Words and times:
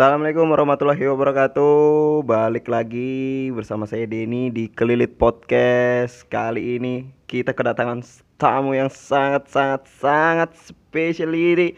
Assalamualaikum 0.00 0.48
warahmatullahi 0.48 1.12
wabarakatuh. 1.12 2.24
Balik 2.24 2.72
lagi 2.72 3.52
bersama 3.52 3.84
saya 3.84 4.08
Denny 4.08 4.48
di 4.48 4.72
Kelilit 4.72 5.20
Podcast. 5.20 6.24
Kali 6.24 6.80
ini 6.80 7.12
kita 7.28 7.52
kedatangan 7.52 8.00
tamu 8.40 8.72
yang 8.72 8.88
sangat 8.88 9.52
sangat 9.52 9.84
sangat 10.00 10.56
spesial 10.56 11.36
ini. 11.36 11.76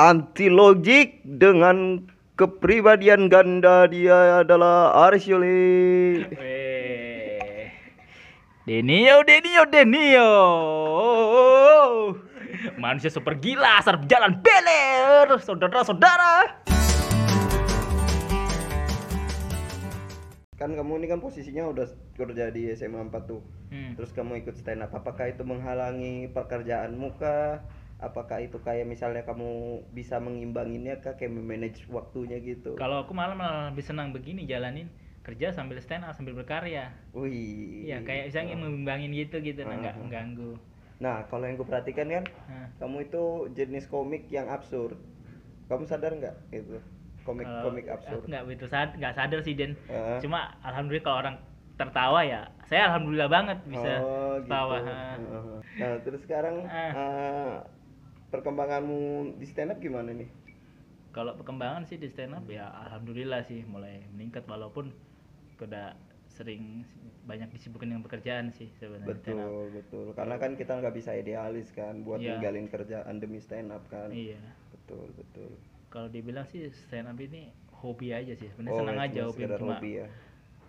Anti 0.00 0.48
logik 0.48 1.20
dengan 1.20 2.08
kepribadian 2.40 3.28
ganda 3.28 3.84
dia 3.84 4.40
adalah 4.40 4.96
Aris 5.04 5.28
Yuli. 5.28 6.24
Weh. 6.24 7.68
Denio, 8.64 9.20
Denio, 9.28 9.68
Denio. 9.68 10.32
Manusia 12.80 13.12
super 13.12 13.36
gila, 13.36 13.76
asal 13.76 14.08
jalan 14.08 14.40
beler, 14.40 15.36
saudara-saudara. 15.36 16.69
Kan 20.60 20.76
kamu 20.76 21.00
ini 21.00 21.06
kan 21.08 21.24
posisinya 21.24 21.72
udah 21.72 21.88
kerja 22.20 22.52
di 22.52 22.68
SMA 22.76 23.08
4 23.08 23.24
tuh. 23.24 23.40
Hmm. 23.72 23.96
Terus 23.96 24.12
kamu 24.12 24.44
ikut 24.44 24.60
stand 24.60 24.84
up. 24.84 24.92
Apakah 24.92 25.32
itu 25.32 25.40
menghalangi 25.40 26.28
pekerjaanmu 26.36 27.16
kah? 27.16 27.64
Apakah 27.96 28.44
itu 28.44 28.60
kayak 28.60 28.84
misalnya 28.84 29.24
kamu 29.24 29.80
bisa 29.96 30.20
mengimbanginnya 30.20 31.00
kah 31.00 31.16
kayak 31.16 31.32
manage 31.32 31.88
waktunya 31.88 32.36
gitu? 32.44 32.76
Kalau 32.76 33.08
aku 33.08 33.16
malah 33.16 33.32
malah 33.32 33.72
lebih 33.72 33.84
senang 33.88 34.12
begini 34.12 34.44
jalanin 34.44 34.92
kerja 35.24 35.52
sambil 35.52 35.80
stand 35.80 36.04
up 36.04 36.12
sambil 36.12 36.36
berkarya. 36.36 36.92
Wih. 37.16 37.88
Iya, 37.88 38.04
kayak 38.04 38.32
misalnya 38.32 38.56
membimbangin 38.56 39.12
gitu 39.12 39.40
gitu, 39.44 39.64
nah 39.64 39.76
nggak 39.80 39.96
mengganggu. 40.00 40.52
Nah, 41.00 41.24
kalau 41.32 41.48
yang 41.48 41.56
gue 41.56 41.64
perhatikan 41.64 42.08
kan, 42.12 42.24
Nah, 42.48 42.68
kamu 42.76 43.08
itu 43.08 43.24
jenis 43.56 43.88
komik 43.88 44.28
yang 44.28 44.48
absurd. 44.52 45.00
Kamu 45.68 45.88
sadar 45.88 46.12
nggak 46.16 46.36
itu? 46.52 46.76
Komik 47.30 47.46
kalau 47.46 47.64
komik 47.64 47.86
absurd. 47.86 48.22
nggak 48.26 48.42
begitu 48.44 48.66
sad, 48.66 48.88
nggak 48.94 49.14
sadar 49.14 49.40
sih 49.40 49.54
Den. 49.54 49.72
Heeh. 49.86 50.18
Cuma 50.18 50.40
alhamdulillah 50.60 51.04
kalau 51.04 51.18
orang 51.20 51.36
tertawa 51.74 52.20
ya, 52.20 52.42
saya 52.62 52.90
alhamdulillah 52.90 53.26
banget 53.26 53.58
bisa 53.64 53.92
Oh, 53.98 54.36
tertawa. 54.38 54.76
gitu. 54.76 54.90
Heeh. 54.90 55.58
Nah, 55.78 55.94
terus 56.02 56.20
sekarang 56.20 56.56
Ah. 56.66 56.92
eh, 56.92 57.54
perkembanganmu 58.28 59.00
di 59.36 59.46
stand 59.46 59.70
up 59.70 59.78
gimana 59.78 60.12
nih? 60.12 60.28
Kalau 61.10 61.34
perkembangan 61.34 61.82
sih 61.82 61.96
di 61.96 62.06
stand 62.06 62.32
up 62.32 62.46
ya 62.46 62.70
alhamdulillah 62.86 63.42
sih 63.42 63.64
mulai 63.64 64.06
meningkat 64.08 64.46
walaupun 64.46 64.94
udah 65.58 65.92
sering 66.30 66.86
banyak 67.26 67.50
disibukin 67.50 67.90
dengan 67.90 68.00
pekerjaan 68.00 68.48
sih 68.48 68.70
sebenarnya. 68.72 69.10
Betul, 69.10 69.74
betul. 69.74 70.06
Karena 70.14 70.38
kan 70.38 70.54
kita 70.54 70.78
nggak 70.78 70.94
bisa 70.94 71.10
idealis 71.12 71.68
kan 71.70 72.00
buat 72.00 72.16
Iya. 72.16 72.38
ninggalin 72.38 72.64
kerjaan 72.66 73.18
demi 73.18 73.42
stand 73.42 73.68
up 73.68 73.82
kan. 73.88 74.08
Iya. 74.08 74.38
Betul, 74.70 75.10
betul. 75.12 75.50
Kalau 75.90 76.06
dibilang 76.06 76.46
sih 76.46 76.70
stand 76.70 77.06
up 77.06 77.18
ini 77.18 77.50
hobi 77.74 78.14
aja 78.14 78.32
sih. 78.32 78.46
Sebenarnya 78.46 78.72
Oh, 78.72 78.80
senang 78.80 78.98
aja 78.98 79.20
hobi 79.26 79.42
cuma 79.50 79.74
hobi 79.76 79.90
ya. 79.98 80.06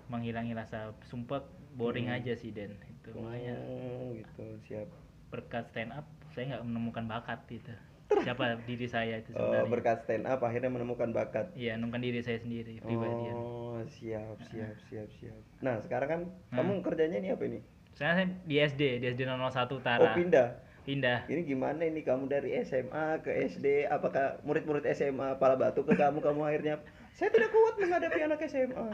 menghilangi 0.09 0.52
rasa 0.52 0.91
sumpah 1.05 1.45
boring 1.72 2.09
Hmm. 2.09 2.17
aja 2.17 2.33
sih 2.33 2.50
Den. 2.50 2.73
Itu 2.75 3.13
makanya 3.16 3.55
Oh, 3.61 4.11
gitu, 4.11 4.44
siap. 4.66 4.88
berkat 5.30 5.69
stand 5.69 5.94
up 5.94 6.03
saya 6.31 6.52
nggak 6.52 6.63
menemukan 6.66 7.05
bakat 7.08 7.39
gitu. 7.47 7.72
Siapa 8.28 8.59
diri 8.66 8.83
saya 8.86 9.16
itu 9.17 9.31
Eh, 9.31 9.38
sebenarnya. 9.38 9.69
berkat 9.69 9.97
stand 10.03 10.25
up 10.25 10.41
akhirnya 10.41 10.67
menemukan 10.67 11.09
bakat. 11.11 11.47
Iya, 11.53 11.78
menemukan 11.78 12.02
diri 12.02 12.19
saya 12.19 12.38
sendiri 12.38 12.81
pribadi. 12.81 13.31
Oh, 13.31 13.80
siap, 13.88 14.35
siap, 14.52 14.75
siap, 14.83 15.08
siap. 15.13 15.39
Nah, 15.61 15.80
sekarang 15.80 16.09
kan 16.09 16.22
Nah. 16.50 16.59
kamu 16.59 16.81
kerjanya 16.81 17.17
ini 17.17 17.30
apa 17.30 17.44
ini? 17.45 17.59
Saya 17.94 18.17
saya 18.17 18.28
di 18.41 18.56
SD, 18.58 19.00
di 19.00 19.06
SD 19.08 19.22
001 19.23 19.38
Oh, 19.69 19.78
Utara. 19.78 20.11
pindah. 20.11 20.47
Pindah. 20.82 21.30
Ini 21.30 21.42
gimana 21.46 21.86
ini 21.86 22.02
kamu 22.02 22.26
dari 22.26 22.58
SMA 22.66 23.22
ke 23.22 23.30
SD? 23.30 23.86
Apakah 23.86 24.42
murid-murid 24.42 24.82
SMA 24.98 25.38
pala 25.38 25.54
batu 25.54 25.86
ke 25.86 25.94
kamu 25.94 26.18
kamu 26.20 26.42
akhirnya 26.42 26.82
saya 27.14 27.30
tidak 27.30 27.54
kuat 27.54 27.78
menghadapi 27.78 28.20
anak 28.26 28.42
SMA. 28.50 28.90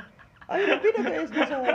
Akhirnya 0.52 0.78
pindah 0.84 1.04
ke 1.04 1.14
SD 1.32 1.38
saja. 1.48 1.72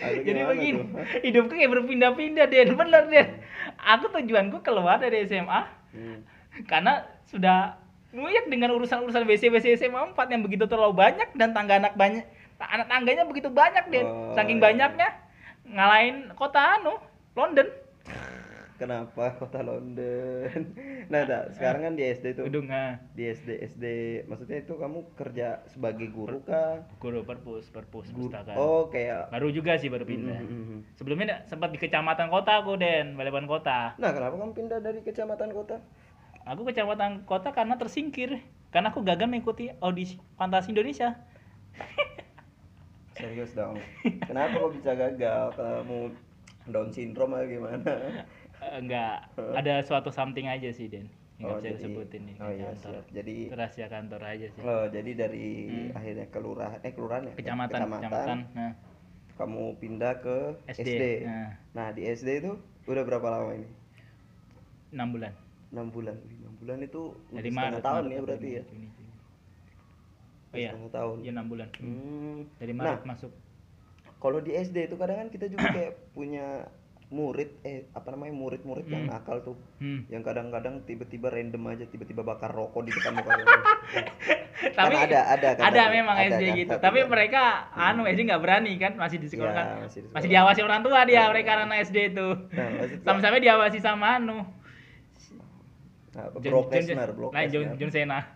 Aduh, 0.00 0.22
Jadi 0.24 0.40
begini, 0.48 0.80
tuh? 0.80 0.86
Hidupku 1.28 1.52
kayak 1.52 1.70
berpindah-pindah 1.76 2.46
Den, 2.48 2.72
bener 2.72 3.04
Den. 3.08 3.28
Aku 3.76 4.08
tujuanku 4.08 4.60
keluar 4.64 5.00
dari 5.00 5.24
SMA 5.24 5.80
Hmm. 5.90 6.22
karena 6.70 7.02
sudah 7.26 7.74
nguyek 8.14 8.46
dengan 8.46 8.70
urusan-urusan 8.78 9.26
WC 9.26 9.50
WC 9.50 9.74
SMA 9.74 10.14
4 10.14 10.30
yang 10.30 10.46
begitu 10.46 10.70
terlalu 10.70 10.94
banyak 10.94 11.34
dan 11.34 11.50
tangga 11.50 11.82
anak 11.82 11.98
banyak 11.98 12.22
anak 12.62 12.86
tangganya 12.86 13.26
begitu 13.26 13.50
banyak 13.50 13.90
Den. 13.90 14.06
Oh, 14.06 14.30
Saking 14.38 14.62
iya. 14.62 14.64
banyaknya 14.70 15.08
ngalahin 15.66 16.30
kota 16.38 16.78
anu 16.78 16.94
London. 17.34 17.66
Kenapa 18.80 19.36
kota 19.36 19.60
London? 19.60 20.48
Nah, 21.12 21.26
tak, 21.26 21.58
sekarang 21.58 21.90
kan 21.90 21.94
di 21.98 22.06
SD 22.06 22.38
tuh. 22.38 22.46
Gedung 22.46 22.70
ah, 22.70 22.96
Di 23.12 23.28
SD 23.28 23.60
SD 23.66 23.84
maksudnya 24.24 24.62
itu 24.62 24.78
kamu 24.78 25.10
kerja 25.18 25.58
sebagai 25.66 26.06
guru 26.06 26.38
kah? 26.40 26.86
guru 26.96 27.26
perpus 27.26 27.66
perpus 27.68 28.08
Guru- 28.08 28.30
pustaka. 28.30 28.54
Oh, 28.54 28.86
kayak 28.88 29.28
Baru 29.28 29.50
juga 29.50 29.74
sih 29.74 29.90
baru 29.90 30.06
pindah. 30.06 30.38
Mm, 30.38 30.48
mm, 30.48 30.64
mm. 30.64 30.80
Sebelumnya 30.96 31.42
sempat 31.44 31.74
di 31.74 31.82
kecamatan 31.82 32.30
kota 32.30 32.62
aku 32.62 32.78
Den, 32.78 33.18
Balapan 33.18 33.44
kota. 33.44 33.98
Nah, 33.98 34.10
kenapa 34.14 34.38
kamu 34.38 34.54
pindah 34.54 34.78
dari 34.78 35.02
kecamatan 35.02 35.50
kota? 35.50 35.82
Aku 36.46 36.62
kecamatan 36.62 37.26
kota 37.26 37.50
karena 37.50 37.74
tersingkir. 37.74 38.40
Karena 38.70 38.94
aku 38.94 39.02
gagal 39.02 39.26
mengikuti 39.26 39.66
audisi 39.82 40.14
fantasi 40.38 40.70
Indonesia. 40.70 41.18
Serius 43.18 43.50
dong. 43.52 43.76
Kenapa 44.24 44.56
kok 44.56 44.72
bisa 44.78 44.94
gagal? 44.94 45.52
Kamu 45.58 46.14
Down 46.70 46.94
syndrome 46.94 47.34
atau 47.34 47.50
gimana? 47.50 47.92
Eh, 48.60 48.76
enggak, 48.78 49.16
ada 49.36 49.80
suatu 49.80 50.08
something 50.08 50.44
aja 50.44 50.68
sih 50.68 50.86
Den. 50.86 51.08
Nggak 51.36 51.48
bisa 51.50 51.60
jadi- 51.62 51.74
disebutin 51.74 52.22
nih 52.22 52.36
Oh 52.36 52.50
iya, 52.50 52.68
kantor. 52.68 52.92
siap. 52.92 53.04
Jadi 53.10 53.34
rahasia 53.48 53.86
kantor 53.88 54.20
aja 54.22 54.46
sih. 54.46 54.60
oh, 54.60 54.84
jadi 54.86 55.10
dari 55.16 55.48
Hmm. 55.66 55.96
akhirnya 55.96 56.26
kelurahan 56.28 56.78
eh 56.78 56.92
kelurahan 56.92 57.22
ya? 57.24 57.34
Kecamatan, 57.34 57.80
kecamatan. 57.88 58.38
Nah, 58.52 58.72
Kamu 59.32 59.72
pindah 59.74 60.20
ke 60.20 60.36
SD. 60.68 60.84
SD. 60.84 61.04
Nah, 61.24 61.48
Nah, 61.72 61.88
di 61.90 62.04
SD 62.04 62.28
itu 62.38 62.52
udah 62.84 63.02
berapa 63.02 63.24
lama 63.26 63.56
ini? 63.56 63.64
6 64.92 65.08
bulan. 65.08 65.32
6 65.70 65.88
bulan. 65.88 66.16
6 66.20 66.52
bulan 66.58 66.78
itu 66.82 67.02
Dari 67.30 67.48
Maret, 67.48 67.80
tahun 67.80 68.04
Maret, 68.04 68.12
ya 68.12 68.20
berarti 68.20 68.48
ya? 68.50 68.62
Juni, 68.62 68.88
Juli. 68.90 69.12
Oh 70.46 70.58
iya, 70.58 70.70
Setengah 70.70 70.92
tahun. 70.92 71.16
iya 71.18 71.30
6 71.32 71.46
bulan. 71.48 71.68
Hmm. 71.74 72.38
Dari 72.54 72.72
Nah, 72.74 72.80
Maret 72.84 73.02
masuk. 73.06 73.32
kalau 74.18 74.38
di 74.38 74.52
SD 74.52 74.76
itu 74.84 74.96
kadang 74.98 75.16
kan 75.16 75.28
kita 75.30 75.48
juga 75.48 75.56
kayak 75.78 75.92
punya 76.12 76.68
murid 77.10 77.50
eh 77.60 77.90
apa 77.90 78.08
namanya 78.08 78.30
murid-murid 78.32 78.86
yang 78.86 79.04
Hmm. 79.04 79.10
nakal 79.10 79.42
tuh 79.42 79.58
Hmm. 79.76 80.06
yang 80.06 80.22
kadang-kadang 80.22 80.86
tiba-tiba 80.86 81.26
random 81.26 81.62
aja 81.66 81.82
tiba-tiba 81.84 82.22
bakar 82.22 82.48
rokok 82.48 82.86
di 82.86 82.94
depan 82.94 83.12
muka 83.12 83.30
lu. 83.34 83.42
Tapi 84.78 84.94
ada 84.94 85.20
ada 85.26 85.48
kan 85.52 85.64
ada 85.66 85.82
memang 85.90 86.14
ada 86.14 86.30
SD 86.30 86.44
kan, 86.44 86.56
gitu. 86.56 86.74
tapi 86.78 86.98
kan- 87.00 87.08
mereka 87.08 87.42
anu 87.72 88.04
SD 88.04 88.20
nggak 88.22 88.38
berani 88.38 88.72
kan, 88.76 88.92
masih 88.94 89.16
di 89.16 89.26
sekolah 89.26 89.50
Iya, 89.50 89.58
kan. 89.58 89.66
masih 89.82 89.98
di 89.98 90.06
Masih 90.06 90.20
sekolah. 90.22 90.30
diawasi 90.30 90.60
orang 90.62 90.80
tua 90.80 91.00
dia 91.02 91.22
mereka 91.26 91.50
anak 91.58 91.78
SD 91.82 91.96
itu. 92.10 92.28
Nah, 92.52 92.68
Sama-sama 93.02 93.36
diawasi 93.38 93.78
sama 93.78 94.06
anu. 94.14 94.44
Nah, 96.10 96.26
John- 96.42 96.42
Brock 96.42 96.74
Lesnar, 96.74 97.10
Brock 97.14 97.30
Nah, 97.30 97.46
John. 97.46 97.78
John 97.78 97.90
Cena. 97.94 98.18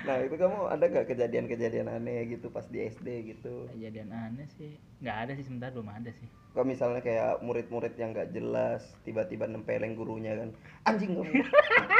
Nah, 0.00 0.16
itu 0.24 0.32
kamu 0.32 0.58
ada 0.72 0.84
gak 0.88 1.06
kejadian-kejadian 1.12 1.86
aneh 1.86 2.24
gitu 2.32 2.48
pas 2.48 2.64
di 2.66 2.88
SD 2.88 3.36
gitu? 3.36 3.68
Kejadian 3.76 4.10
aneh 4.10 4.48
sih 4.56 4.74
nggak 5.00 5.16
ada 5.28 5.32
sih 5.36 5.44
sebentar 5.44 5.68
belum 5.70 5.92
ada 5.92 6.10
sih. 6.10 6.28
Kalau 6.50 6.66
misalnya 6.66 6.98
kayak 6.98 7.44
murid-murid 7.44 7.94
yang 7.94 8.10
gak 8.10 8.32
jelas 8.32 8.82
tiba-tiba 9.04 9.44
nempeleng 9.46 9.94
gurunya 9.94 10.34
kan, 10.34 10.50
anjing 10.88 11.14
kamu. 11.14 11.30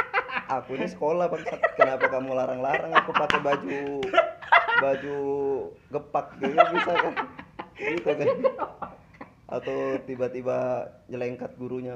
aku 0.59 0.75
ini 0.75 0.87
sekolah 0.89 1.29
bangsat, 1.29 1.61
kenapa 1.77 2.05
kamu 2.09 2.35
larang-larang 2.35 2.91
aku 2.91 3.11
pakai 3.15 3.39
baju 3.39 3.81
baju 4.81 5.17
gepak 5.87 6.25
gitu 6.41 6.57
bisa 6.57 6.91
kan? 6.91 7.13
Gitu 7.77 8.09
kan? 8.11 8.27
Atau 9.47 9.77
tiba-tiba 10.03 10.89
nyelengkat 11.07 11.55
gurunya, 11.55 11.95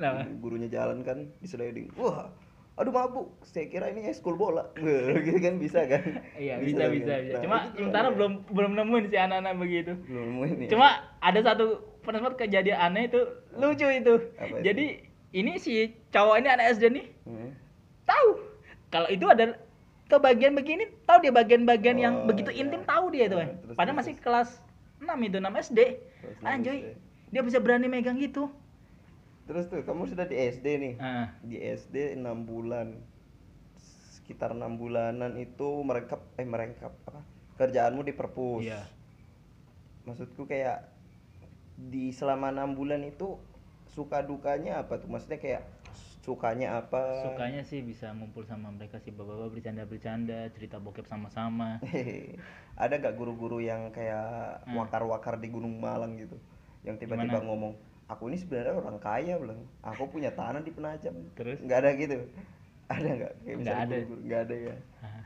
Lah, 0.00 0.24
gurunya 0.34 0.66
jalan 0.66 1.04
kan 1.04 1.28
di 1.34 1.46
sliding, 1.46 1.92
wah 1.94 2.32
aduh 2.72 2.88
mabuk 2.90 3.36
saya 3.44 3.68
kira 3.68 3.92
ini 3.92 4.08
ekskul 4.08 4.34
bola 4.34 4.72
gitu 5.26 5.36
kan 5.36 5.60
bisa 5.60 5.84
kan 5.84 6.00
iya 6.34 6.56
bisa 6.56 6.88
kan? 6.88 6.90
bisa 6.90 7.12
bisa. 7.20 7.36
Nah, 7.36 7.42
Cuma 7.44 7.56
sementara 7.70 8.08
ada. 8.08 8.16
belum 8.16 8.32
belum 8.48 8.72
nemuin 8.72 9.04
si 9.06 9.16
anak-anak 9.16 9.54
begitu. 9.54 9.92
belum 10.00 10.24
nemuin 10.32 10.56
ya 10.56 10.68
Cuma 10.72 10.88
ada 11.18 11.40
satu 11.44 11.66
pernah 12.00 12.24
sempat 12.24 12.40
kejadian 12.40 12.78
aneh 12.80 13.04
itu 13.06 13.20
lucu 13.52 13.84
itu. 13.84 14.14
Apa 14.34 14.48
itu? 14.50 14.64
Jadi 14.64 14.86
ini 15.30 15.52
si 15.56 15.72
cowok 16.08 16.34
ini 16.36 16.48
anak 16.48 16.72
SD 16.72 16.84
nih 16.88 17.06
Hmm. 17.22 17.52
tahu 18.02 18.28
kalau 18.88 19.08
itu 19.08 19.28
ada 19.28 19.60
ke 20.06 20.16
bagian 20.16 20.56
begini 20.56 20.88
tahu 21.04 21.20
dia 21.20 21.30
bagian-bagian 21.30 21.94
yang 21.94 22.14
Oh, 22.16 22.26
begitu 22.26 22.48
iya. 22.48 22.64
intim 22.64 22.80
tahu 22.82 23.12
dia 23.12 23.28
itu 23.28 23.36
Nah, 23.36 23.44
kan. 23.44 23.50
terus, 23.60 23.76
Padahal 23.76 23.92
terus, 23.94 24.08
masih 24.08 24.14
kelas 24.18 24.48
6 24.98 25.20
itu 25.20 25.36
6 25.36 25.52
SD. 25.60 25.78
Anjoy. 26.40 26.78
Dia 27.28 27.42
bisa 27.44 27.60
berani 27.60 27.86
megang 27.86 28.16
gitu. 28.16 28.48
Terus 29.50 29.66
tuh 29.66 29.82
kamu 29.82 30.06
sudah 30.06 30.30
di 30.30 30.38
SD 30.38 30.66
nih. 30.78 30.94
Ah, 31.02 31.34
Di 31.42 31.58
SD 31.58 32.14
6 32.14 32.46
bulan. 32.46 33.02
Sekitar 34.14 34.54
enam 34.54 34.78
bulanan 34.78 35.34
itu 35.42 35.82
merengkap 35.82 36.22
eh 36.38 36.46
merengkap 36.46 36.94
apa? 37.10 37.26
Kerjaanmu 37.58 38.06
di 38.06 38.14
perpus. 38.14 38.62
iya. 38.62 38.86
Maksudku 40.06 40.46
kayak 40.46 40.86
di 41.74 42.14
selama 42.14 42.54
enam 42.54 42.78
bulan 42.78 43.02
itu 43.02 43.42
suka 43.90 44.22
dukanya 44.22 44.86
apa 44.86 45.02
tuh? 45.02 45.10
Maksudnya 45.10 45.42
kayak 45.42 45.66
sukanya 46.20 46.84
apa 46.84 47.26
sukanya 47.26 47.64
sih 47.64 47.80
bisa 47.80 48.12
ngumpul 48.12 48.44
sama 48.44 48.68
mereka 48.68 49.00
sih 49.00 49.08
bapak-bapak 49.08 49.56
bercanda-bercanda 49.56 50.52
cerita 50.52 50.76
bokep 50.76 51.08
sama-sama 51.08 51.80
ada 52.84 52.94
gak 53.00 53.16
guru-guru 53.16 53.64
yang 53.64 53.88
kayak 53.88 54.60
wakar-wakar 54.76 55.40
di 55.40 55.48
Gunung 55.48 55.80
Malang 55.80 56.20
gitu 56.20 56.36
yang 56.84 57.00
tiba-tiba 57.00 57.40
ngomong 57.40 57.72
aku 58.10 58.26
ini 58.26 58.36
sebenarnya 58.36 58.74
orang 58.74 58.98
kaya 58.98 59.38
bilang 59.38 59.62
aku 59.80 60.10
punya 60.10 60.30
tanah 60.30 60.58
di 60.58 60.70
Penajam. 60.70 61.14
Terus? 61.32 61.62
nggak 61.62 61.78
ada 61.78 61.90
gitu. 61.94 62.18
Ada 62.86 63.06
nggak? 63.08 63.32
Kayak 63.40 63.56
Nggak 63.56 63.78
ada. 63.78 63.94
nggak 64.02 64.40
ada 64.42 64.54
ya. 64.56 64.74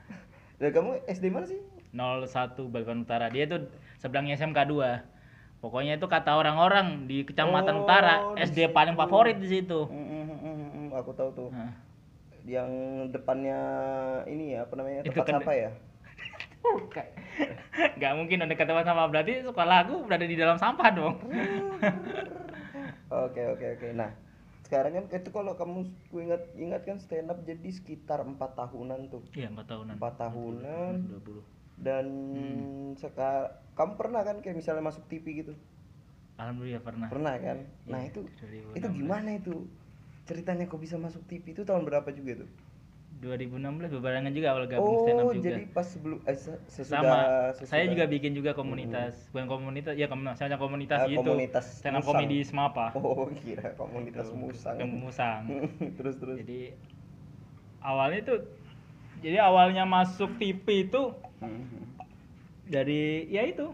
Dan 0.60 0.68
kamu 0.70 0.90
SD 1.08 1.24
mana 1.28 1.46
sih? 1.48 1.60
01 1.90 2.28
Balikpapan 2.68 3.00
Utara. 3.00 3.26
Dia 3.28 3.44
tuh 3.46 3.64
sebelahnya 3.96 4.36
SMK 4.36 4.58
2 4.68 5.14
pokoknya 5.58 5.96
itu 5.96 6.04
kata 6.04 6.36
orang-orang 6.36 7.08
di 7.08 7.24
Kecamatan 7.24 7.74
Oh, 7.74 7.82
Utara 7.82 8.36
di 8.36 8.44
SD 8.44 8.68
situ. 8.68 8.72
paling 8.72 8.92
favorit 8.94 9.40
di 9.40 9.48
situ. 9.48 9.88
Mm, 9.88 10.04
mm, 10.28 10.36
mm, 10.36 10.86
aku 10.92 11.10
tahu 11.10 11.32
tuh. 11.32 11.48
Nah, 11.48 11.72
yang 12.44 12.68
depannya 13.08 13.56
ini 14.28 14.52
ya 14.52 14.68
apa 14.68 14.76
namanya 14.76 15.00
tempat 15.00 15.24
kan- 15.24 15.40
sampah 15.40 15.56
ya? 15.56 15.70
Bukan. 16.60 17.06
nggak 17.74 18.12
mungkin 18.14 18.38
ada 18.40 18.54
kata 18.54 18.72
sama 18.82 19.04
berarti 19.04 19.40
sekolah 19.42 19.84
aku 19.84 20.04
berada 20.04 20.24
di 20.24 20.32
dalam 20.32 20.56
sampah 20.56 20.88
dong 20.90 21.16
Oke 23.14 23.42
oke 23.46 23.66
oke. 23.78 23.88
Nah 23.94 24.10
sekarang 24.64 24.92
kan 24.96 25.04
itu 25.12 25.30
kalau 25.30 25.52
kamu 25.54 25.86
ingat 26.10 26.42
ingat 26.56 26.82
kan 26.88 26.96
stand 26.98 27.28
up 27.28 27.38
jadi 27.44 27.68
sekitar 27.68 28.24
empat 28.24 28.56
tahunan 28.56 29.12
tuh. 29.12 29.22
iya 29.36 29.52
empat 29.52 29.66
tahunan 29.68 29.94
Empat 30.00 30.14
tahunan 30.18 30.94
20 31.20 31.42
dan 31.76 32.06
Hmm. 32.32 32.94
sekarang 32.96 33.50
kamu 33.74 33.92
pernah 33.98 34.22
kan 34.22 34.36
kayak 34.40 34.56
misalnya 34.56 34.82
masuk 34.82 35.04
TV 35.06 35.44
gitu? 35.44 35.52
alhamdulillah 36.34 36.82
pernah 36.82 37.06
Pernah 37.10 37.34
kan? 37.38 37.58
Nah 37.86 38.00
Iya, 38.02 38.10
itu 38.10 38.20
2016. 38.24 38.78
itu 38.78 38.88
gimana 38.90 39.30
itu 39.36 39.54
ceritanya 40.24 40.64
kok 40.66 40.80
bisa 40.80 40.96
masuk 40.96 41.22
TV 41.28 41.52
itu 41.52 41.62
tahun 41.62 41.84
berapa 41.84 42.08
juga 42.10 42.42
tuh? 42.42 42.50
2016 43.26 43.58
berbarengan 43.90 44.30
juga 44.30 44.48
awal 44.50 44.64
gabung 44.66 44.96
stand 45.00 45.16
up 45.16 45.24
Oh 45.24 45.32
juga. 45.32 45.46
jadi 45.50 45.62
pas 45.66 45.86
sebelum 45.86 46.18
eh, 46.22 46.34
se- 46.34 46.60
sesudah 46.66 47.00
sama. 47.00 47.16
sesudah- 47.50 47.66
saya 47.66 47.84
juga 47.86 48.04
bikin 48.06 48.32
juga 48.32 48.52
komunitas. 48.52 49.16
Bukan 49.30 49.46
komunitas 49.46 49.92
ya 49.92 50.06
komunitas 50.06 50.36
saya 50.36 50.56
komunitas 50.56 50.98
Ah, 50.98 51.08
gitu. 51.08 51.20
komunitas 51.22 51.64
stand 51.74 51.94
up 51.94 52.00
musang. 52.00 52.12
komedi 52.14 52.38
semapa. 52.40 52.84
Oh 52.94 53.24
kira 53.40 53.72
komunitas 53.74 54.28
musang. 54.30 54.76
yang 54.76 54.90
musang. 54.92 55.42
Terus 55.98 56.14
terus. 56.16 56.36
jadi 56.38 56.76
awalnya 57.80 58.18
itu 58.20 58.34
jadi 59.20 59.40
awalnya 59.40 59.84
masuk 59.84 60.36
TV 60.36 60.62
itu 60.84 61.02
Mhm. 61.38 61.80
dari 62.66 63.02
ya 63.28 63.42
itu. 63.42 63.72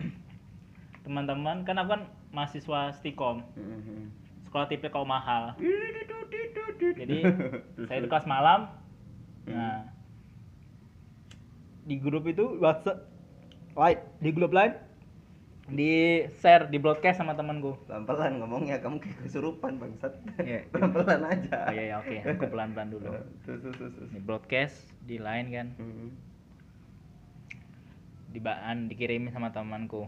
Teman-teman 1.04 1.62
kan 1.62 1.76
aku 1.76 1.88
kan 1.90 2.02
mahasiswa 2.28 2.90
stikom. 2.92 3.44
Mhm. 3.52 4.24
sekolah 4.46 4.66
TV 4.66 4.88
kau 4.88 5.02
mahal. 5.02 5.52
Jadi 6.78 7.18
saya 7.82 7.98
itu 7.98 8.06
kelas 8.06 8.24
malam 8.24 8.70
nah 9.46 9.86
di 11.82 11.96
grup 11.96 12.26
itu 12.26 12.58
WhatsApp 12.58 13.06
lain 13.72 13.98
di 14.18 14.30
grup 14.30 14.50
lain 14.50 14.74
di 15.66 15.90
share 16.38 16.66
di 16.66 16.78
broadcast 16.78 17.18
sama 17.18 17.34
temanku 17.34 17.74
Pelan-pelan 17.86 18.38
ngomongnya 18.38 18.78
kamu 18.78 19.02
kayak 19.02 19.18
kesurupan 19.20 19.78
bangsat. 19.78 20.14
Iya. 20.38 20.62
Pelan-pelan 20.70 21.26
aja. 21.26 21.58
oh 21.60 21.72
iya 21.72 21.82
ya 21.84 21.94
oke 21.98 22.16
aku 22.24 22.44
pelan-pelan 22.54 22.88
dulu 22.88 23.10
Terus 23.42 23.60
terus 23.64 23.90
terus. 23.90 24.08
di 24.08 24.20
broadcast 24.20 24.76
di 25.02 25.18
line 25.18 25.48
kan 25.50 25.66
Mhm. 25.74 26.08
di 28.30 28.38
baan 28.38 28.86
dikirimin 28.86 29.30
sama 29.30 29.50
temanku 29.50 30.06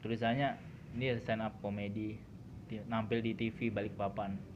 tulisannya 0.00 0.56
ini 0.92 1.16
stand 1.18 1.42
up 1.42 1.56
komedi 1.58 2.16
di- 2.64 2.84
nampil 2.86 3.18
di 3.18 3.34
TV 3.34 3.68
Balikpapan 3.68 4.36
Tuh, 4.36 4.40
a- 4.40 4.53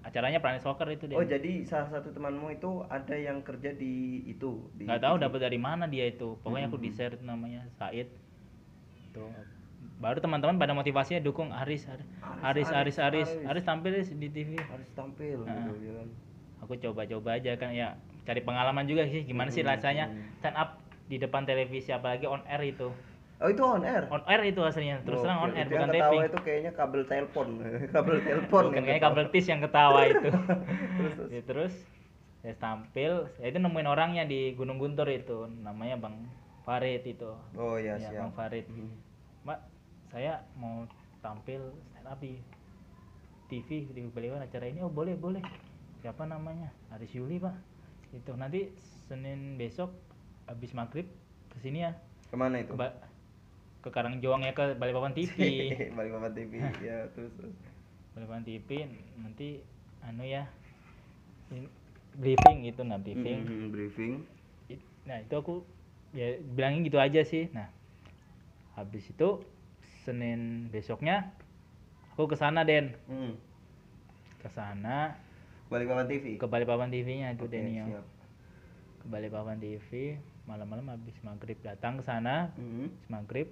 acaranya 0.00 0.38
Planet 0.38 0.60
Soccer 0.60 0.88
itu 0.88 1.04
dia 1.04 1.14
Oh 1.14 1.22
jadi 1.22 1.62
salah 1.62 1.88
satu 1.88 2.10
temanmu 2.10 2.50
itu 2.50 2.70
ada 2.86 3.12
yang 3.12 3.40
kerja 3.40 3.70
di 3.70 4.24
itu 4.24 4.66
di 4.74 4.84
nggak 4.84 5.00
tahu 5.00 5.16
dapat 5.16 5.40
dari 5.40 5.56
mana 5.56 5.84
dia 5.84 6.06
itu 6.06 6.34
pokoknya 6.40 6.66
aku 6.66 6.76
di 6.76 6.88
Hmm. 6.88 6.96
share 6.96 7.16
namanya 7.20 7.62
Said 7.72 8.10
tuh 9.10 9.30
baru 9.96 10.18
teman-teman 10.18 10.56
pada 10.56 10.72
motivasinya 10.72 11.20
dukung 11.20 11.50
Aris 11.50 11.84
Aris 11.84 12.06
Aris 12.40 12.68
Aris 12.68 12.96
Aris, 12.98 13.28
Aris. 13.28 13.28
Aris 13.46 13.64
tampil 13.64 13.92
di 14.00 14.28
TV 14.28 14.56
harus 14.56 14.88
tampil 14.90 15.44
Nah. 15.44 15.68
gitu 15.68 15.92
kan. 15.94 16.08
aku 16.60 16.72
coba-coba 16.78 17.30
aja 17.34 17.52
kan 17.56 17.70
ya 17.70 17.96
cari 18.22 18.40
pengalaman 18.40 18.84
juga 18.84 19.04
sih 19.04 19.24
gimana 19.24 19.48
sih 19.48 19.60
Hmm, 19.60 19.70
rasanya 19.70 20.04
hmm. 20.06 20.38
stand 20.38 20.56
up 20.56 20.80
di 21.06 21.16
depan 21.16 21.42
televisi 21.42 21.90
apalagi 21.90 22.24
on 22.24 22.40
air 22.46 22.62
itu 22.62 22.88
Oh 23.40 23.48
itu 23.48 23.62
on 23.64 23.80
air. 23.80 24.04
on 24.12 24.20
air 24.28 24.42
itu 24.44 24.60
aslinya. 24.60 25.00
Terus 25.00 25.24
terang 25.24 25.40
on 25.40 25.52
air 25.56 25.64
itu 25.64 25.72
bukan 25.72 25.80
yang 25.80 25.88
ketawa 25.88 26.04
taping 26.04 26.22
itu 26.28 26.38
kayaknya 26.44 26.72
kabel 26.76 27.02
telepon, 27.08 27.46
kabel 27.96 28.16
telepon. 28.28 28.62
bukan 28.68 28.82
kayaknya 28.84 29.02
kabel 29.02 29.24
tis 29.32 29.46
yang 29.48 29.60
ketawa 29.64 30.00
itu. 30.04 30.20
Terus, 30.30 31.12
terus. 31.16 31.28
Ya, 31.32 31.42
terus 31.48 31.74
saya 32.40 32.54
tampil. 32.56 33.12
Saya 33.36 33.48
itu 33.48 33.58
nemuin 33.58 33.88
orangnya 33.88 34.24
di 34.24 34.52
Gunung 34.52 34.76
Guntur 34.76 35.08
itu. 35.08 35.48
Namanya 35.64 35.96
Bang 35.96 36.28
Farid 36.64 37.00
itu. 37.02 37.32
Oh 37.56 37.80
iya 37.80 37.96
Ya, 37.96 38.12
siap. 38.12 38.28
Bang 38.28 38.32
Farid. 38.36 38.68
Mhm. 38.68 38.92
Mbak 39.48 39.58
saya 40.12 40.44
mau 40.52 40.84
tampil 41.20 41.60
stand 41.88 42.08
up 42.08 42.20
di 42.20 42.36
TV 43.48 43.88
di 43.88 44.04
Baliwan 44.06 44.44
acara 44.44 44.68
ini. 44.68 44.84
Oh 44.84 44.92
boleh 44.92 45.16
boleh. 45.16 45.40
Siapa 46.00 46.24
namanya? 46.24 46.68
Aris 46.92 47.12
Yuli 47.12 47.36
pak. 47.36 47.56
Itu. 48.12 48.36
Nanti 48.36 48.68
Senin 49.08 49.56
besok 49.56 49.96
habis 50.44 50.70
maghrib 50.70 51.08
ke 51.48 51.56
sini 51.58 51.82
ya. 51.82 51.96
Ke 52.28 52.36
mana 52.36 52.60
itu? 52.60 52.72
Ba- 52.72 52.94
ke 53.80 53.88
Karangjoang 53.88 54.44
ya 54.44 54.52
ke 54.52 54.76
Balikpapan 54.76 55.12
TV 55.12 55.36
Balik 55.96 56.12
papan 56.12 56.32
TV. 56.32 56.52
ya 56.86 57.08
terus. 57.12 57.32
Balikpapan 58.12 58.42
TV 58.42 58.68
nanti 59.16 59.64
anu 60.00 60.22
ya 60.22 60.44
in- 61.50 61.72
briefing 62.12 62.64
gitu 62.64 62.82
nah 62.82 62.96
briefing 62.96 63.40
Mhm, 63.42 63.66
briefing. 63.70 64.12
Nah 65.02 65.16
itu 65.18 65.32
aku 65.32 65.64
ya 66.10 66.26
bilangin 66.42 66.82
gitu 66.82 66.98
aja 66.98 67.22
sih 67.22 67.48
nah 67.50 67.70
habis 68.74 69.06
itu 69.06 69.40
Senin 70.02 70.66
besoknya 70.68 71.30
aku 72.12 72.26
ke 72.26 72.34
sana 72.34 72.64
Den 72.64 72.96
Hmm. 73.06 73.36
ke 74.38 74.48
sana 74.48 75.14
Balik 75.68 75.86
papan 75.86 76.06
TV. 76.06 76.24
ke 76.34 76.46
Balikpapan 76.46 76.90
TV-nya 76.90 77.30
itu 77.30 77.46
Oke, 77.46 77.52
Denio 77.52 77.86
siap. 77.86 78.06
ke 78.98 79.06
Balikpapan 79.06 79.56
TV 79.56 80.18
malam-malam 80.44 80.90
habis 80.90 81.14
maghrib 81.22 81.54
datang 81.60 81.94
ke 81.94 82.02
sana 82.02 82.50
Mhm. 82.56 82.90
habis 82.90 83.06
maghrib 83.06 83.48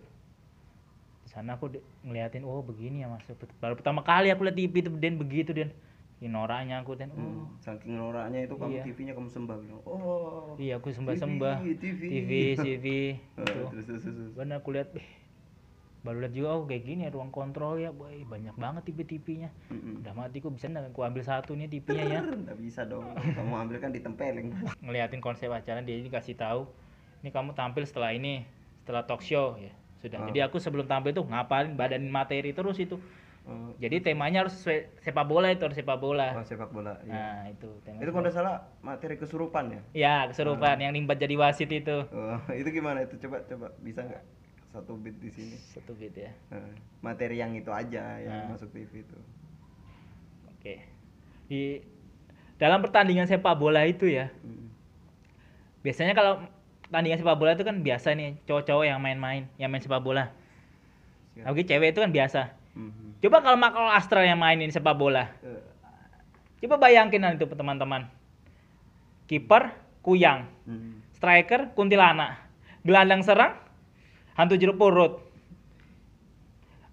di 1.28 1.36
sana 1.36 1.54
aku 1.54 1.68
ngeliatin 2.00 2.40
oh 2.40 2.64
begini 2.64 3.04
ya 3.04 3.06
mas 3.06 3.20
baru 3.60 3.76
pertama 3.76 4.00
kali 4.00 4.32
aku 4.32 4.48
lihat 4.48 4.56
TV 4.56 4.74
itu 4.80 4.88
Den 4.90 5.14
begitu 5.14 5.52
Den 5.52 5.76
Ini 6.18 6.32
noraknya 6.32 6.80
aku 6.80 6.96
Den 6.96 7.12
oh 7.12 7.20
Hmm, 7.20 7.44
Saking 7.60 7.94
noraknya 7.94 8.42
itu 8.42 8.56
kamu 8.56 8.74
Iya. 8.74 8.82
TV-nya 8.82 9.12
kamu 9.12 9.28
sembah 9.28 9.56
bilang. 9.56 9.78
Oh. 9.84 10.56
iya 10.56 10.74
aku 10.74 10.88
sembah-sembah 10.88 11.62
TV. 11.76 12.00
TV 12.02 12.30
TV 12.56 12.84
Eh, 13.36 13.44
itu 13.44 13.60
terus 13.68 13.84
terus 13.86 14.02
terus. 14.02 14.16
terus. 14.16 14.32
benar 14.32 14.58
aku 14.58 14.72
lihat 14.72 14.88
eh, 14.96 15.06
baru 16.00 16.18
lihat 16.18 16.32
juga 16.32 16.48
oh 16.50 16.64
kayak 16.64 16.82
gini 16.82 17.04
ya 17.04 17.12
ruang 17.12 17.28
kontrol 17.28 17.76
ya 17.76 17.92
boy 17.92 18.24
banyak 18.24 18.56
banget 18.56 18.82
TV-TV-nya 18.86 19.50
Mm-mm. 19.68 20.00
udah 20.00 20.12
mati 20.16 20.38
kok 20.38 20.50
bisa 20.50 20.66
nggak 20.66 20.88
aku 20.88 21.00
ambil 21.04 21.22
satu 21.22 21.52
nih 21.52 21.68
TV-nya 21.68 22.04
ya 22.08 22.20
Nggak 22.24 22.56
bisa 22.56 22.80
dong. 22.82 23.04
Kamu 23.12 23.54
ambil 23.60 23.76
kan 23.76 23.90
ditempelin. 23.92 24.56
ngeliatin 24.82 25.20
konsep 25.20 25.46
acara 25.48 25.78
dia 25.78 25.94
ini 25.94 26.08
kasih 26.08 26.34
tahu 26.34 26.66
ini 27.20 27.28
kamu 27.28 27.52
tampil 27.52 27.84
setelah 27.84 28.10
ini 28.10 28.42
setelah 28.80 29.04
talk 29.04 29.20
show 29.20 29.54
ya 29.54 29.70
sudah 29.98 30.16
Ah. 30.16 30.26
jadi 30.26 30.46
aku 30.46 30.56
sebelum 30.56 30.84
tampil 30.84 31.10
tuh 31.12 31.24
ngapalin 31.24 31.74
badanin 31.74 32.08
materi 32.08 32.50
terus 32.50 32.76
itu 32.76 32.98
Oh, 33.44 33.72
jadi 33.80 34.04
temanya 34.04 34.44
harus 34.44 34.60
sesuai 34.60 35.00
sepak 35.00 35.24
bola 35.24 35.48
itu 35.48 35.64
harus 35.64 35.72
sepak 35.72 35.96
bola 35.96 36.36
oh, 36.36 36.44
sepak 36.44 36.68
bola. 36.68 37.00
Iya. 37.00 37.16
nah 37.16 37.48
itu 37.48 37.68
tema 37.80 37.96
Itu 37.98 38.12
kalau 38.12 38.28
salah 38.28 38.60
materi 38.78 39.16
kesurupan 39.16 39.72
ya. 39.72 39.80
ya 39.96 40.16
keserupan 40.28 40.76
yang 40.76 40.92
nimbat 40.92 41.16
jadi 41.16 41.32
wasit 41.34 41.72
itu 41.72 42.04
Oh, 42.08 42.36
itu 42.60 42.68
gimana 42.68 43.00
itu? 43.02 43.16
Coba 43.18 43.40
coba 43.42 43.72
bisa 43.80 44.04
nggak 44.04 44.20
satu 44.68 45.00
bit 45.00 45.16
di 45.16 45.32
sini? 45.32 45.56
satu 45.72 45.96
bit 45.96 46.12
ya 46.12 46.28
Eh, 46.52 46.76
materi 47.00 47.40
yang 47.40 47.56
itu 47.56 47.72
aja 47.72 48.20
yang 48.20 48.36
Nah. 48.44 48.52
masuk 48.52 48.68
TV 48.68 49.00
itu. 49.00 49.16
oke 50.46 50.74
di 51.48 51.80
dalam 52.54 52.84
pertandingan 52.84 53.24
sepak 53.24 53.56
bola 53.56 53.80
itu 53.82 54.04
ya 54.04 54.28
Mm. 54.44 54.68
biasanya 55.80 56.12
kalau 56.12 56.44
pertandingan 56.88 57.20
sepak 57.20 57.36
bola 57.36 57.52
itu 57.52 57.64
kan 57.68 57.76
biasa 57.84 58.16
nih 58.16 58.40
cowok-cowok 58.48 58.84
yang 58.88 58.98
main-main 58.98 59.44
yang 59.60 59.68
main 59.68 59.84
sepak 59.84 60.00
bola. 60.00 60.32
Oke 61.44 61.62
cewek 61.62 61.92
itu 61.94 62.00
kan 62.00 62.10
biasa. 62.10 62.40
Mhm. 62.74 63.20
coba 63.20 63.42
kalau 63.42 63.58
Makro 63.60 63.90
Astral 63.90 64.24
yang 64.24 64.40
mainin 64.40 64.72
sepak 64.72 64.96
bola. 64.96 65.28
Eh, 65.44 65.62
coba 66.64 66.88
bayangin 66.88 67.20
nanti 67.20 67.44
teman-teman. 67.44 68.08
Kiper 69.28 69.76
kuyang. 70.00 70.48
Mhm. 70.64 71.04
striker 71.12 71.76
kuntilanak. 71.76 72.40
Gelandang 72.86 73.20
serang 73.20 73.52
hantu 74.32 74.56
jeruk 74.56 74.80
purut. 74.80 75.20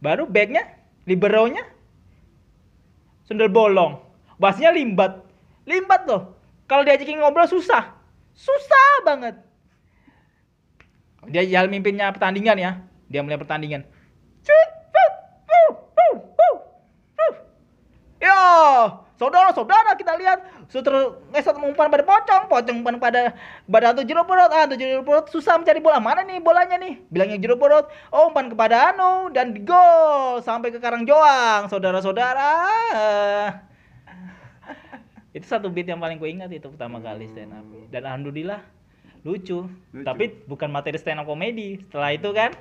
Baru 0.04 0.28
backnya 0.28 0.76
liberonya 1.08 1.64
sundel 3.24 3.48
bolong. 3.48 4.04
Basnya 4.36 4.76
limbat. 4.76 5.24
Limbat 5.64 6.04
loh. 6.04 6.36
Kalau 6.68 6.84
diajakin 6.84 7.24
ngobrol 7.24 7.48
susah. 7.48 7.96
Susah 8.36 9.08
banget 9.08 9.46
dia 11.30 11.44
jalan 11.46 11.70
mimpinnya 11.70 12.12
pertandingan 12.12 12.58
ya. 12.58 12.72
Dia 13.10 13.22
mulai 13.22 13.38
pertandingan. 13.38 13.86
Yo 18.26 18.42
saudara-saudara 19.16 19.96
kita 19.96 20.18
lihat 20.20 20.44
suter 20.68 20.92
ngesot 21.32 21.56
umpan 21.56 21.88
pada 21.88 22.04
pocong, 22.04 22.52
pocong 22.52 22.84
umpan 22.84 23.00
pada 23.00 23.32
pada 23.64 23.96
tuh 23.96 24.04
jeruk 24.04 24.28
perut, 24.28 24.52
ah 24.52 24.68
tuh 24.68 24.76
jeruk 24.76 25.08
perut 25.08 25.26
susah 25.32 25.56
mencari 25.56 25.80
bola. 25.80 26.04
Mana 26.04 26.26
nih 26.28 26.44
bolanya 26.44 26.76
nih, 26.76 27.00
bilangnya 27.08 27.40
jeruk 27.40 27.62
perut, 27.64 27.88
oh 28.12 28.28
umpan 28.28 28.52
kepada 28.52 28.92
Anu 28.92 29.32
dan 29.32 29.56
gol 29.64 30.44
sampai 30.44 30.74
ke 30.74 30.84
Karangjoang, 30.84 31.72
saudara-saudara. 31.72 32.52
itu 35.36 35.46
satu 35.48 35.68
beat 35.68 35.88
yang 35.88 36.00
paling 36.00 36.16
ku 36.16 36.28
ingat 36.28 36.48
itu 36.52 36.68
pertama 36.72 37.00
kali 37.00 37.28
stand 37.32 37.56
up. 37.56 37.68
Dan 37.92 38.04
alhamdulillah 38.04 38.75
lucu. 39.26 39.66
Lucu. 39.66 40.06
tapi 40.06 40.32
bukan 40.46 40.70
materi 40.70 41.02
stand 41.02 41.20
up 41.20 41.26
komedi 41.26 41.82
setelah 41.90 42.14
itu 42.14 42.30
kan 42.32 42.54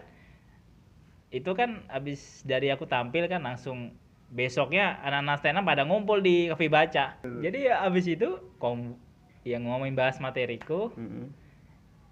itu 1.28 1.50
kan 1.52 1.84
abis 1.92 2.40
dari 2.46 2.72
aku 2.72 2.88
tampil 2.88 3.28
kan 3.28 3.44
langsung 3.44 3.92
besoknya 4.32 4.96
anak-anak 5.04 5.36
stand 5.44 5.58
up 5.60 5.64
pada 5.68 5.84
ngumpul 5.84 6.24
di 6.24 6.48
kafe 6.48 6.72
baca 6.72 7.20
jadi 7.20 7.58
ya 7.70 7.74
abis 7.84 8.08
itu 8.08 8.40
kom 8.56 8.96
yang 9.44 9.68
ngomongin 9.68 9.92
bahas 9.92 10.16
materiku 10.18 10.88
Mm-mm. 10.96 11.28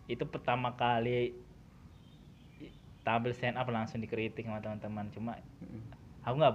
itu 0.07 0.23
pertama 0.29 0.77
kali 0.77 1.33
tampil 3.03 3.33
stand 3.33 3.57
up 3.57 3.67
langsung 3.73 4.05
dikritik 4.05 4.45
sama 4.45 4.61
teman-teman 4.61 5.09
cuma 5.17 5.33
Mm-mm. 5.65 5.81
aku 6.29 6.35
nggak 6.37 6.55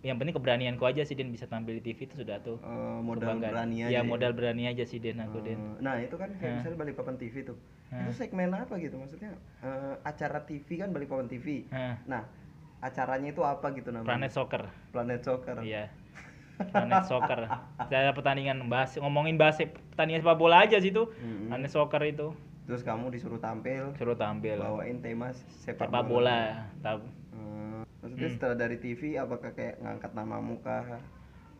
yang 0.00 0.16
penting 0.16 0.32
keberanianku 0.32 0.80
aja 0.82 1.02
sih 1.02 1.12
Den 1.12 1.28
bisa 1.28 1.44
tampil 1.44 1.76
di 1.76 1.84
TV 1.84 2.04
itu 2.04 2.16
sudah 2.16 2.40
tuh 2.40 2.56
Eh, 2.58 2.98
modal 2.98 3.36
kebanggaan. 3.36 3.52
berani 3.52 3.76
aja 3.82 3.90
ya 3.90 3.98
ya? 3.98 4.02
modal 4.02 4.32
berani 4.32 4.64
aja 4.64 4.82
sih 4.82 4.96
Den 4.96 5.18
aku 5.18 5.38
Den 5.38 5.60
Eh, 5.76 5.76
Nah 5.78 5.96
itu 5.98 6.16
kan 6.16 6.32
kayak 6.32 6.40
Hah. 6.42 6.56
misalnya 6.58 6.78
Balikpapan 6.78 7.16
TV 7.16 7.34
tuh. 7.44 7.56
Hah. 7.88 8.00
Itu 8.02 8.12
segmen 8.14 8.48
apa 8.50 8.74
gitu 8.76 8.96
maksudnya? 8.96 9.36
eh, 9.60 9.94
acara 10.02 10.40
TV 10.42 10.68
kan 10.76 10.88
Balikpapan 10.90 11.26
TV. 11.26 11.68
Hah. 11.68 12.00
Nah 12.06 12.22
acaranya 12.80 13.28
itu 13.28 13.42
apa 13.42 13.66
gitu 13.70 13.90
namanya? 13.90 14.08
Planet 14.08 14.32
Soccer 14.32 14.62
Planet 14.88 15.20
Soccer. 15.20 15.56
Iya. 15.60 15.92
Planet 16.72 17.04
Soccer. 17.04 17.40
Saya 17.86 18.10
pertandingan 18.10 18.64
bahas 18.66 18.96
ngomongin 18.96 19.36
bahas 19.36 19.60
pertandingan 19.90 20.20
sepak 20.22 20.38
bola 20.38 20.64
aja 20.64 20.76
sih 20.76 20.88
itu. 20.88 21.12
Mm-mm. 21.14 21.48
Planet 21.48 21.68
Soccer 21.68 22.02
itu 22.04 22.32
Terus 22.62 22.80
kamu 22.80 23.10
disuruh 23.10 23.36
tampil, 23.36 23.90
suruh 23.92 24.14
tampil 24.14 24.54
bawain 24.56 25.02
tema 25.02 25.34
sepak, 25.58 25.90
sepak 25.90 26.04
bola. 26.04 26.70
Tab- 26.80 27.02
Eh, 27.30 27.59
Hmm. 28.22 28.32
setelah 28.32 28.56
dari 28.58 28.76
TV 28.76 29.00
apakah 29.14 29.50
kayak 29.50 29.78
ngangkat 29.78 30.10
namamu 30.12 30.58
kah? 30.58 31.00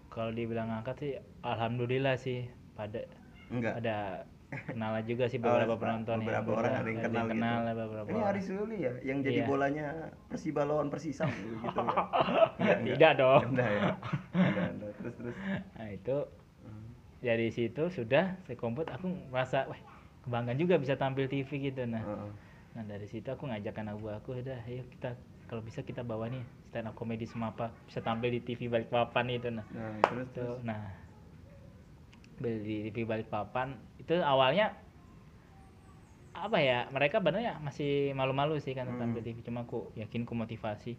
Kalau 0.08 0.30
dibilang 0.30 0.68
ngangkat 0.68 0.96
sih 0.96 1.12
alhamdulillah 1.40 2.16
sih 2.16 2.44
pada 2.72 3.06
Enggak. 3.46 3.78
ada 3.78 4.26
kenalan 4.66 5.04
juga 5.06 5.24
sih 5.26 5.38
Oh, 5.38 5.46
beberapa 5.46 5.74
Pak, 5.74 5.80
penonton 5.80 6.16
ya. 6.16 6.24
beberapa 6.24 6.50
orang 6.56 6.72
ada 6.74 6.88
yang 6.88 7.00
kenal 7.00 7.22
gitu. 7.22 7.32
kenal 7.32 7.58
lah 7.62 7.74
beberapa 7.76 8.08
Ini. 8.10 8.20
Aris 8.26 8.46
Luli 8.50 8.78
ya, 8.80 8.92
yang 9.00 9.18
jadi 9.20 9.40
Iya. 9.40 9.46
bolanya 9.46 9.86
Persiba 10.26 10.62
lawan 10.64 10.88
Persisam 10.88 11.30
gitu. 11.30 11.54
gitu 11.62 11.78
ya. 11.78 12.02
Enggak, 12.58 12.78
Tidak 12.84 13.12
dong. 13.16 13.42
Enggak 13.48 13.70
ya. 13.70 13.82
Enggak, 14.32 14.68
enggak. 14.72 14.92
Terus 14.96 15.14
terus. 15.16 15.36
Nah, 15.72 15.88
itu 15.88 16.16
Hmm. 16.60 16.86
dari 17.18 17.48
situ 17.48 17.82
sudah 17.88 18.24
saya 18.40 18.56
kompet 18.56 18.86
aku 18.86 19.06
merasa 19.30 19.64
wah 19.64 19.78
kebanggaan 20.20 20.58
juga 20.58 20.76
bisa 20.76 20.94
tampil 20.94 21.24
TV 21.24 21.48
gitu 21.64 21.86
nah. 21.86 22.02
Heeh. 22.02 22.30
Nah 22.70 22.84
dari 22.84 23.06
situ 23.06 23.26
aku 23.26 23.46
ngajak 23.46 23.72
anak 23.76 23.96
buah 23.96 24.18
aku 24.18 24.36
udah 24.36 24.58
ayo 24.64 24.82
kita 24.88 25.14
kalau 25.50 25.60
bisa 25.60 25.82
kita 25.82 26.00
bawa 26.00 26.30
nih 26.30 26.40
stand 26.70 26.86
up 26.86 26.94
komedi 26.94 27.26
semapa 27.26 27.74
bisa 27.84 27.98
tampil 27.98 28.30
di 28.30 28.40
TV 28.40 28.70
Balikpapan 28.70 29.26
itu 29.28 29.50
nah 29.50 29.66
Nah, 29.66 29.98
terus 30.00 30.24
itu 30.24 30.38
terus. 30.38 30.62
nah 30.62 30.78
beli 32.38 32.62
di 32.62 32.76
TV 32.88 33.02
Balikpapan 33.02 33.74
itu 33.98 34.14
awalnya 34.16 34.72
apa 36.30 36.56
ya 36.56 36.86
mereka 36.88 37.18
benernya 37.18 37.58
masih 37.58 38.14
malu-malu 38.14 38.56
sih 38.56 38.72
kan 38.72 38.86
Hmm. 38.86 38.96
tampil 38.96 39.20
TV 39.20 39.42
cuma 39.42 39.66
aku 39.66 39.90
yakin 39.92 40.22
ku 40.22 40.32
motivasi 40.32 40.94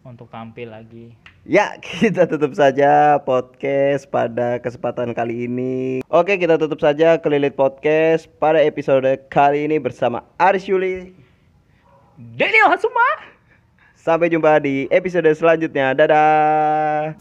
untuk 0.00 0.30
tampil 0.30 0.70
lagi 0.70 1.18
Ya, 1.42 1.78
kita 1.82 2.26
tutup 2.26 2.54
saja 2.54 3.22
podcast 3.22 4.10
pada 4.10 4.58
kesempatan 4.58 5.14
kali 5.14 5.46
ini. 5.46 6.02
Oke, 6.10 6.42
kita 6.42 6.58
tutup 6.58 6.82
saja 6.82 7.22
Kelilit 7.22 7.54
Podcast 7.54 8.26
pada 8.42 8.58
episode 8.58 9.06
kali 9.30 9.70
ini 9.70 9.78
bersama 9.78 10.26
Aris 10.42 10.66
Yuli. 10.66 11.14
Denny 12.18 12.58
semua 12.82 13.35
Sampai 14.06 14.30
jumpa 14.30 14.62
di 14.62 14.86
episode 14.86 15.26
selanjutnya. 15.34 15.90
Dadah. 15.90 17.18